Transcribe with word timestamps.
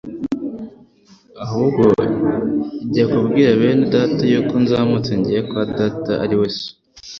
Ahubwo 1.45 1.83
jya 2.91 3.05
kubwira 3.11 3.49
bene 3.61 3.85
data 3.95 4.21
yuko 4.31 4.53
nzamutse 4.63 5.11
ngiye 5.19 5.41
kwa 5.49 5.63
Data 5.77 6.11
ari 6.23 6.35
we 6.39 6.47
So, 6.57 6.69